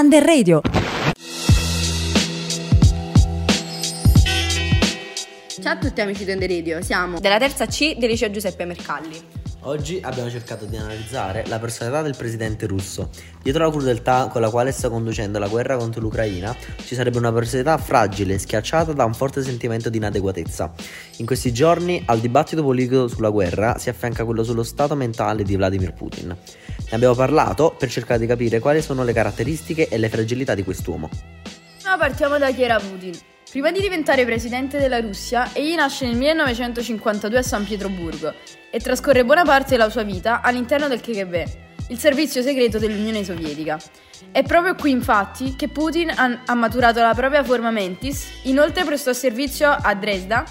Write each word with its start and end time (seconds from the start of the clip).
Under 0.00 0.24
Radio. 0.24 0.62
Ciao 5.60 5.72
a 5.74 5.76
tutti 5.76 6.00
amici 6.00 6.24
di 6.24 6.32
Under 6.32 6.48
Radio, 6.48 6.80
siamo 6.80 7.20
della 7.20 7.36
terza 7.36 7.66
C 7.66 7.98
del 7.98 8.08
liceo 8.08 8.30
Giuseppe 8.30 8.64
Mercalli. 8.64 9.39
Oggi 9.64 10.00
abbiamo 10.02 10.30
cercato 10.30 10.64
di 10.64 10.76
analizzare 10.76 11.44
la 11.46 11.58
personalità 11.58 12.00
del 12.00 12.16
presidente 12.16 12.66
russo. 12.66 13.10
Dietro 13.42 13.64
la 13.64 13.70
crudeltà 13.70 14.28
con 14.28 14.40
la 14.40 14.48
quale 14.48 14.72
sta 14.72 14.88
conducendo 14.88 15.38
la 15.38 15.48
guerra 15.48 15.76
contro 15.76 16.00
l'Ucraina 16.00 16.56
ci 16.82 16.94
sarebbe 16.94 17.18
una 17.18 17.30
personalità 17.30 17.76
fragile, 17.76 18.38
schiacciata 18.38 18.94
da 18.94 19.04
un 19.04 19.12
forte 19.12 19.42
sentimento 19.42 19.90
di 19.90 19.98
inadeguatezza. 19.98 20.72
In 21.18 21.26
questi 21.26 21.52
giorni 21.52 22.02
al 22.06 22.20
dibattito 22.20 22.62
politico 22.62 23.06
sulla 23.06 23.28
guerra 23.28 23.76
si 23.76 23.90
affianca 23.90 24.24
quello 24.24 24.44
sullo 24.44 24.62
stato 24.62 24.96
mentale 24.96 25.42
di 25.42 25.56
Vladimir 25.56 25.92
Putin. 25.92 26.28
Ne 26.28 26.36
abbiamo 26.96 27.14
parlato 27.14 27.74
per 27.78 27.90
cercare 27.90 28.18
di 28.18 28.26
capire 28.26 28.60
quali 28.60 28.80
sono 28.80 29.04
le 29.04 29.12
caratteristiche 29.12 29.88
e 29.88 29.98
le 29.98 30.08
fragilità 30.08 30.54
di 30.54 30.64
quest'uomo. 30.64 31.10
No, 31.84 31.98
partiamo 31.98 32.38
da 32.38 32.50
chi 32.50 32.62
era 32.62 32.78
Putin. 32.78 33.29
Prima 33.50 33.72
di 33.72 33.80
diventare 33.80 34.24
presidente 34.24 34.78
della 34.78 35.00
Russia, 35.00 35.50
egli 35.52 35.74
nasce 35.74 36.06
nel 36.06 36.14
1952 36.14 37.38
a 37.38 37.42
San 37.42 37.64
Pietroburgo 37.64 38.32
e 38.70 38.78
trascorre 38.78 39.24
buona 39.24 39.42
parte 39.42 39.70
della 39.70 39.90
sua 39.90 40.04
vita 40.04 40.40
all'interno 40.40 40.86
del 40.86 41.00
KGB, 41.00 41.34
il 41.88 41.98
servizio 41.98 42.42
segreto 42.42 42.78
dell'Unione 42.78 43.24
Sovietica. 43.24 43.76
È 44.30 44.44
proprio 44.44 44.76
qui 44.76 44.92
infatti 44.92 45.56
che 45.56 45.66
Putin 45.66 46.12
ha 46.16 46.54
maturato 46.54 47.00
la 47.00 47.12
propria 47.12 47.42
forma 47.42 47.72
mentis, 47.72 48.28
inoltre 48.44 48.84
prestò 48.84 49.12
servizio 49.12 49.68
a 49.68 49.94
Dresda, 49.96 50.44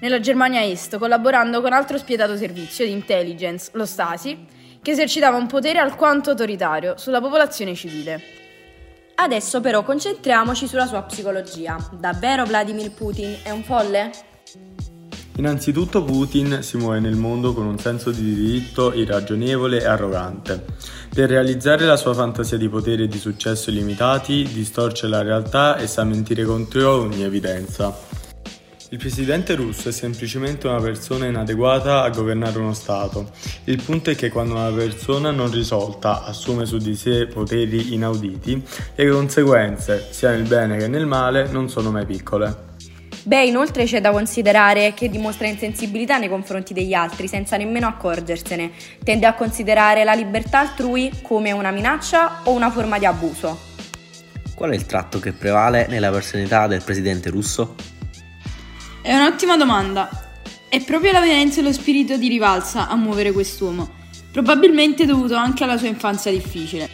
nella 0.00 0.18
Germania 0.18 0.64
Est, 0.64 0.98
collaborando 0.98 1.60
con 1.60 1.72
altro 1.72 1.98
spietato 1.98 2.36
servizio 2.36 2.84
di 2.84 2.90
intelligence, 2.90 3.70
lo 3.74 3.86
Stasi, 3.86 4.36
che 4.82 4.90
esercitava 4.90 5.36
un 5.36 5.46
potere 5.46 5.78
alquanto 5.78 6.30
autoritario 6.30 6.96
sulla 6.96 7.20
popolazione 7.20 7.76
civile. 7.76 8.39
Adesso 9.22 9.60
però 9.60 9.82
concentriamoci 9.82 10.66
sulla 10.66 10.86
sua 10.86 11.02
psicologia. 11.02 11.76
Davvero 11.92 12.46
Vladimir 12.46 12.90
Putin 12.92 13.36
è 13.42 13.50
un 13.50 13.62
folle? 13.62 14.10
Innanzitutto 15.36 16.02
Putin 16.02 16.62
si 16.62 16.78
muove 16.78 17.00
nel 17.00 17.16
mondo 17.16 17.52
con 17.52 17.66
un 17.66 17.78
senso 17.78 18.12
di 18.12 18.34
diritto 18.34 18.94
irragionevole 18.94 19.82
e 19.82 19.84
arrogante. 19.84 20.64
Per 21.12 21.28
realizzare 21.28 21.84
la 21.84 21.96
sua 21.96 22.14
fantasia 22.14 22.56
di 22.56 22.70
potere 22.70 23.02
e 23.02 23.08
di 23.08 23.18
successo 23.18 23.68
illimitati, 23.68 24.42
distorce 24.44 25.06
la 25.06 25.20
realtà 25.20 25.76
e 25.76 25.86
sa 25.86 26.02
mentire 26.02 26.44
contro 26.44 26.90
ogni 26.90 27.22
evidenza. 27.22 28.19
Il 28.92 28.98
presidente 28.98 29.54
russo 29.54 29.88
è 29.88 29.92
semplicemente 29.92 30.66
una 30.66 30.80
persona 30.80 31.26
inadeguata 31.26 32.02
a 32.02 32.10
governare 32.10 32.58
uno 32.58 32.74
Stato. 32.74 33.30
Il 33.66 33.80
punto 33.80 34.10
è 34.10 34.16
che 34.16 34.30
quando 34.30 34.54
una 34.54 34.72
persona 34.72 35.30
non 35.30 35.48
risolta 35.48 36.24
assume 36.24 36.66
su 36.66 36.76
di 36.76 36.96
sé 36.96 37.28
poteri 37.28 37.94
inauditi, 37.94 38.60
le 38.96 39.08
conseguenze, 39.08 40.08
sia 40.10 40.30
nel 40.30 40.42
bene 40.42 40.76
che 40.76 40.88
nel 40.88 41.06
male, 41.06 41.46
non 41.52 41.68
sono 41.68 41.92
mai 41.92 42.04
piccole. 42.04 42.68
Beh, 43.22 43.44
inoltre 43.44 43.84
c'è 43.84 44.00
da 44.00 44.10
considerare 44.10 44.92
che 44.92 45.08
dimostra 45.08 45.46
insensibilità 45.46 46.18
nei 46.18 46.28
confronti 46.28 46.74
degli 46.74 46.92
altri 46.92 47.28
senza 47.28 47.56
nemmeno 47.56 47.86
accorgersene. 47.86 48.72
Tende 49.04 49.26
a 49.26 49.34
considerare 49.34 50.02
la 50.02 50.14
libertà 50.14 50.58
altrui 50.58 51.12
come 51.22 51.52
una 51.52 51.70
minaccia 51.70 52.40
o 52.42 52.50
una 52.50 52.72
forma 52.72 52.98
di 52.98 53.06
abuso. 53.06 53.56
Qual 54.52 54.72
è 54.72 54.74
il 54.74 54.86
tratto 54.86 55.20
che 55.20 55.30
prevale 55.30 55.86
nella 55.88 56.10
personalità 56.10 56.66
del 56.66 56.82
presidente 56.82 57.30
russo? 57.30 57.98
È 59.02 59.14
un'ottima 59.14 59.56
domanda. 59.56 60.10
È 60.68 60.78
proprio 60.84 61.12
la 61.12 61.22
violenza 61.22 61.60
e 61.60 61.62
lo 61.62 61.72
spirito 61.72 62.18
di 62.18 62.28
rivalsa 62.28 62.86
a 62.86 62.96
muovere 62.96 63.32
quest'uomo, 63.32 63.88
probabilmente 64.30 65.06
dovuto 65.06 65.36
anche 65.36 65.64
alla 65.64 65.78
sua 65.78 65.88
infanzia 65.88 66.30
difficile. 66.30 66.86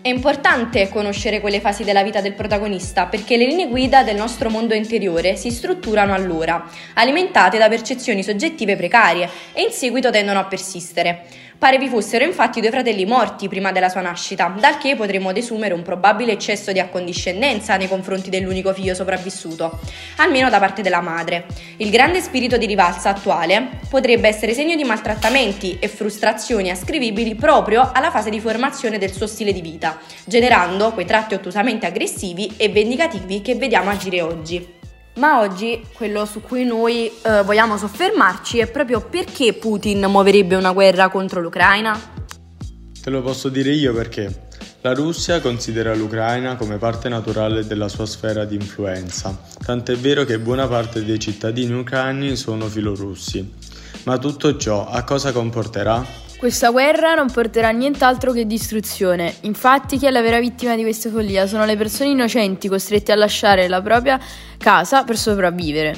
È 0.00 0.08
importante 0.08 0.88
conoscere 0.88 1.42
quelle 1.42 1.60
fasi 1.60 1.84
della 1.84 2.02
vita 2.02 2.22
del 2.22 2.32
protagonista 2.32 3.04
perché 3.04 3.36
le 3.36 3.44
linee 3.44 3.68
guida 3.68 4.02
del 4.02 4.16
nostro 4.16 4.48
mondo 4.48 4.72
interiore 4.72 5.36
si 5.36 5.50
strutturano 5.50 6.14
allora, 6.14 6.66
alimentate 6.94 7.58
da 7.58 7.68
percezioni 7.68 8.22
soggettive 8.22 8.74
precarie 8.74 9.28
e 9.52 9.60
in 9.62 9.72
seguito 9.72 10.10
tendono 10.10 10.38
a 10.38 10.44
persistere. 10.44 11.26
Pare 11.64 11.78
vi 11.78 11.88
fossero 11.88 12.26
infatti 12.26 12.60
due 12.60 12.68
fratelli 12.68 13.06
morti 13.06 13.48
prima 13.48 13.72
della 13.72 13.88
sua 13.88 14.02
nascita, 14.02 14.54
dal 14.54 14.76
che 14.76 14.96
potremmo 14.96 15.32
desumere 15.32 15.72
un 15.72 15.80
probabile 15.80 16.32
eccesso 16.32 16.72
di 16.72 16.78
accondiscendenza 16.78 17.78
nei 17.78 17.88
confronti 17.88 18.28
dell'unico 18.28 18.74
figlio 18.74 18.92
sopravvissuto, 18.92 19.80
almeno 20.18 20.50
da 20.50 20.58
parte 20.58 20.82
della 20.82 21.00
madre. 21.00 21.46
Il 21.78 21.88
grande 21.88 22.20
spirito 22.20 22.58
di 22.58 22.66
rivalsa 22.66 23.08
attuale 23.08 23.80
potrebbe 23.88 24.28
essere 24.28 24.52
segno 24.52 24.76
di 24.76 24.84
maltrattamenti 24.84 25.78
e 25.80 25.88
frustrazioni 25.88 26.68
ascrivibili 26.68 27.34
proprio 27.34 27.90
alla 27.94 28.10
fase 28.10 28.28
di 28.28 28.40
formazione 28.40 28.98
del 28.98 29.12
suo 29.12 29.26
stile 29.26 29.54
di 29.54 29.62
vita, 29.62 29.98
generando 30.26 30.92
quei 30.92 31.06
tratti 31.06 31.32
ottusamente 31.32 31.86
aggressivi 31.86 32.56
e 32.58 32.68
vendicativi 32.68 33.40
che 33.40 33.54
vediamo 33.54 33.88
agire 33.88 34.20
oggi. 34.20 34.83
Ma 35.16 35.40
oggi 35.40 35.80
quello 35.92 36.24
su 36.24 36.40
cui 36.40 36.64
noi 36.64 37.10
eh, 37.22 37.42
vogliamo 37.42 37.76
soffermarci 37.76 38.58
è 38.58 38.68
proprio 38.68 39.00
perché 39.00 39.52
Putin 39.52 40.04
muoverebbe 40.08 40.56
una 40.56 40.72
guerra 40.72 41.08
contro 41.08 41.40
l'Ucraina? 41.40 41.98
Te 43.00 43.10
lo 43.10 43.22
posso 43.22 43.48
dire 43.48 43.70
io 43.70 43.94
perché. 43.94 44.42
La 44.80 44.92
Russia 44.92 45.40
considera 45.40 45.94
l'Ucraina 45.94 46.56
come 46.56 46.78
parte 46.78 47.08
naturale 47.08 47.66
della 47.66 47.88
sua 47.88 48.06
sfera 48.06 48.44
di 48.44 48.56
influenza, 48.56 49.38
tant'è 49.64 49.96
vero 49.96 50.24
che 50.24 50.38
buona 50.38 50.66
parte 50.66 51.04
dei 51.04 51.18
cittadini 51.18 51.72
ucraini 51.72 52.36
sono 52.36 52.66
filorussi. 52.66 53.52
Ma 54.02 54.18
tutto 54.18 54.56
ciò 54.58 54.86
a 54.86 55.02
cosa 55.04 55.32
comporterà? 55.32 56.23
Questa 56.44 56.68
guerra 56.68 57.14
non 57.14 57.30
porterà 57.30 57.70
nient'altro 57.70 58.30
che 58.30 58.46
distruzione. 58.46 59.34
Infatti, 59.44 59.96
chi 59.96 60.04
è 60.04 60.10
la 60.10 60.20
vera 60.20 60.38
vittima 60.40 60.76
di 60.76 60.82
questa 60.82 61.08
follia 61.08 61.46
sono 61.46 61.64
le 61.64 61.74
persone 61.74 62.10
innocenti 62.10 62.68
costrette 62.68 63.12
a 63.12 63.14
lasciare 63.14 63.66
la 63.66 63.80
propria 63.80 64.20
casa 64.58 65.04
per 65.04 65.16
sopravvivere. 65.16 65.96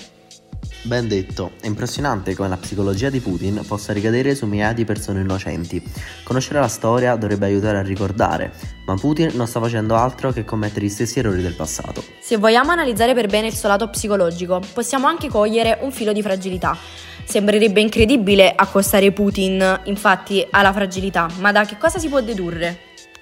Ben 0.83 1.09
detto, 1.09 1.55
è 1.61 1.67
impressionante 1.67 2.37
come 2.37 2.49
la 2.49 2.59
psicologia 2.59 3.11
di 3.11 3.19
Putin 3.19 3.65
possa 3.67 3.93
ricadere 3.93 4.37
su 4.37 4.47
migliaia 4.47 4.73
di 4.73 4.85
persone 4.85 5.21
innocenti. 5.21 5.83
Conoscere 6.23 6.61
la 6.61 6.69
storia 6.69 7.17
dovrebbe 7.17 7.47
aiutare 7.47 7.79
a 7.79 7.83
ricordare, 7.83 8.53
ma 8.87 8.95
Putin 8.95 9.33
non 9.35 9.49
sta 9.49 9.59
facendo 9.59 9.97
altro 9.97 10.31
che 10.31 10.45
commettere 10.45 10.87
gli 10.87 10.91
stessi 10.91 11.19
errori 11.19 11.43
del 11.43 11.55
passato. 11.55 12.05
Se 12.21 12.37
vogliamo 12.37 12.71
analizzare 12.71 13.15
per 13.15 13.27
bene 13.27 13.49
il 13.49 13.55
suo 13.57 13.67
lato 13.67 13.91
psicologico, 13.91 14.63
possiamo 14.73 15.09
anche 15.09 15.29
cogliere 15.29 15.79
un 15.81 15.91
filo 15.91 16.13
di 16.13 16.23
fragilità. 16.23 16.79
Sembrerebbe 17.27 17.81
incredibile 17.81 18.53
accostare 18.55 19.11
Putin, 19.11 19.81
infatti, 19.87 20.47
alla 20.49 20.73
fragilità, 20.73 21.29
ma 21.41 21.51
da 21.51 21.65
che 21.65 21.77
cosa 21.77 21.99
si 21.99 22.09
può 22.09 22.21
dedurre? 22.21 22.79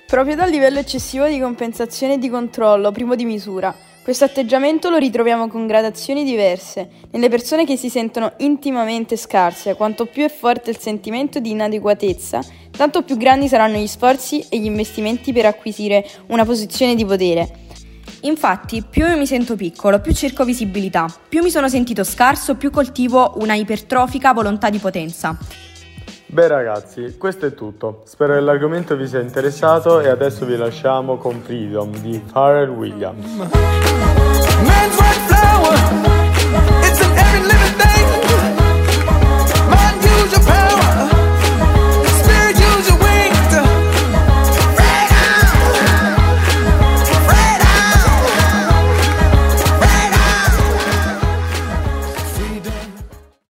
Proprio 0.06 0.36
dal 0.36 0.50
livello 0.50 0.78
eccessivo 0.78 1.26
di 1.26 1.40
compensazione 1.40 2.14
e 2.14 2.18
di 2.18 2.28
controllo, 2.28 2.92
primo 2.92 3.14
di 3.14 3.24
misura. 3.24 3.74
Questo 4.04 4.24
atteggiamento 4.24 4.90
lo 4.90 4.98
ritroviamo 4.98 5.48
con 5.48 5.66
gradazioni 5.66 6.22
diverse. 6.22 6.90
Nelle 7.12 7.30
persone 7.30 7.64
che 7.64 7.78
si 7.78 7.88
sentono 7.88 8.34
intimamente 8.38 9.16
scarse, 9.16 9.74
quanto 9.74 10.04
più 10.04 10.22
è 10.24 10.28
forte 10.28 10.68
il 10.68 10.78
sentimento 10.78 11.40
di 11.40 11.52
inadeguatezza, 11.52 12.44
tanto 12.76 13.02
più 13.02 13.16
grandi 13.16 13.48
saranno 13.48 13.78
gli 13.78 13.86
sforzi 13.86 14.44
e 14.50 14.58
gli 14.58 14.66
investimenti 14.66 15.32
per 15.32 15.46
acquisire 15.46 16.06
una 16.26 16.44
posizione 16.44 16.94
di 16.94 17.06
potere. 17.06 17.63
Infatti, 18.24 18.82
più 18.88 19.06
io 19.06 19.18
mi 19.18 19.26
sento 19.26 19.54
piccolo, 19.54 20.00
più 20.00 20.14
cerco 20.14 20.44
visibilità, 20.44 21.06
più 21.28 21.42
mi 21.42 21.50
sono 21.50 21.68
sentito 21.68 22.04
scarso, 22.04 22.54
più 22.54 22.70
coltivo 22.70 23.34
una 23.36 23.54
ipertrofica 23.54 24.32
volontà 24.32 24.70
di 24.70 24.78
potenza. 24.78 25.36
Beh 26.26 26.48
ragazzi, 26.48 27.16
questo 27.18 27.46
è 27.46 27.54
tutto. 27.54 28.02
Spero 28.06 28.34
che 28.34 28.40
l'argomento 28.40 28.96
vi 28.96 29.06
sia 29.06 29.20
interessato 29.20 30.00
e 30.00 30.08
adesso 30.08 30.46
vi 30.46 30.56
lasciamo 30.56 31.16
con 31.18 31.42
Freedom 31.42 31.96
di 31.98 32.18
Pharrell 32.32 32.70
Williams. 32.70 33.48